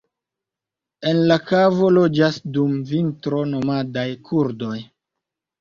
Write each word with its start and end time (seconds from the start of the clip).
En 1.11 1.19
la 1.31 1.37
kavo 1.49 1.91
loĝas 1.97 2.39
dum 2.57 2.73
vintro 2.93 3.43
nomadaj 3.53 4.07
kurdoj. 4.31 4.75